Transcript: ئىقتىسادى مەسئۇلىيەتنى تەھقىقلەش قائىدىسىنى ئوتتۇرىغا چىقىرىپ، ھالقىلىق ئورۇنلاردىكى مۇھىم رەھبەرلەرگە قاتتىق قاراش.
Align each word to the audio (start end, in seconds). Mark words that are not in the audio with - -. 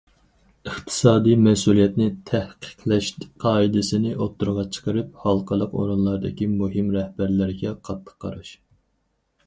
ئىقتىسادى 0.69 1.33
مەسئۇلىيەتنى 1.47 2.07
تەھقىقلەش 2.29 3.09
قائىدىسىنى 3.45 4.15
ئوتتۇرىغا 4.15 4.65
چىقىرىپ، 4.77 5.13
ھالقىلىق 5.27 5.77
ئورۇنلاردىكى 5.83 6.51
مۇھىم 6.59 6.91
رەھبەرلەرگە 7.01 7.79
قاتتىق 7.91 8.19
قاراش. 8.27 8.55